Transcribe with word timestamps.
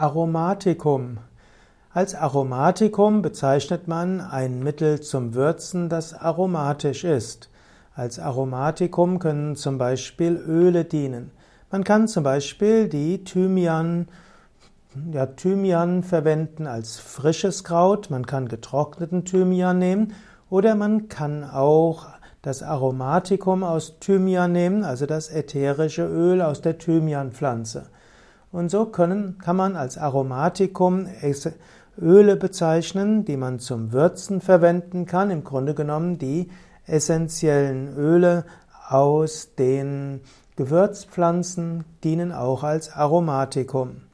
Aromatikum. 0.00 1.18
Als 1.92 2.14
Aromatikum 2.14 3.20
bezeichnet 3.20 3.88
man 3.88 4.20
ein 4.20 4.62
Mittel 4.62 5.00
zum 5.00 5.34
Würzen, 5.34 5.88
das 5.88 6.14
aromatisch 6.14 7.02
ist. 7.02 7.50
Als 7.96 8.20
Aromatikum 8.20 9.18
können 9.18 9.56
zum 9.56 9.76
Beispiel 9.76 10.36
Öle 10.36 10.84
dienen. 10.84 11.32
Man 11.72 11.82
kann 11.82 12.06
zum 12.06 12.22
Beispiel 12.22 12.88
die 12.88 13.24
Thymian, 13.24 14.06
ja, 15.10 15.26
Thymian 15.26 16.04
verwenden 16.04 16.68
als 16.68 17.00
frisches 17.00 17.64
Kraut. 17.64 18.08
Man 18.08 18.24
kann 18.24 18.46
getrockneten 18.46 19.24
Thymian 19.24 19.80
nehmen 19.80 20.12
oder 20.48 20.76
man 20.76 21.08
kann 21.08 21.42
auch 21.42 22.06
das 22.42 22.62
Aromatikum 22.62 23.64
aus 23.64 23.98
Thymian 23.98 24.52
nehmen, 24.52 24.84
also 24.84 25.06
das 25.06 25.28
ätherische 25.28 26.06
Öl 26.06 26.40
aus 26.40 26.60
der 26.60 26.78
Thymianpflanze. 26.78 27.86
Und 28.50 28.70
so 28.70 28.86
können, 28.86 29.38
kann 29.38 29.56
man 29.56 29.76
als 29.76 29.98
Aromatikum 29.98 31.06
Öle 32.00 32.36
bezeichnen, 32.36 33.24
die 33.24 33.36
man 33.36 33.58
zum 33.58 33.92
Würzen 33.92 34.40
verwenden 34.40 35.04
kann. 35.04 35.30
Im 35.30 35.44
Grunde 35.44 35.74
genommen 35.74 36.18
die 36.18 36.48
essentiellen 36.86 37.94
Öle 37.96 38.44
aus 38.88 39.54
den 39.58 40.20
Gewürzpflanzen 40.56 41.84
dienen 42.02 42.32
auch 42.32 42.62
als 42.62 42.92
Aromatikum. 42.92 44.07